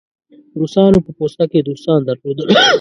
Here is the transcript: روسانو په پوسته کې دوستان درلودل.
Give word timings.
روسانو 0.59 0.99
په 1.05 1.11
پوسته 1.17 1.45
کې 1.51 1.65
دوستان 1.67 1.99
درلودل. 2.05 2.47